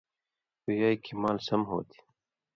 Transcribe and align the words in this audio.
پویائ 0.61 0.95
کھیں 1.03 1.17
مال 1.21 1.37
سم 1.47 1.61
ہوتھی۔ 1.69 1.99